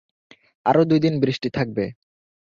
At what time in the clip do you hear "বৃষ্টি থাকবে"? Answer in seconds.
1.19-1.85